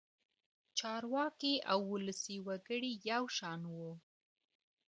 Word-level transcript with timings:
چارواکي 0.79 1.53
او 1.71 1.79
ولسي 1.93 2.37
وګړي 2.47 2.91
یو 3.11 3.23
شان 3.37 3.61
وو. 3.73 3.91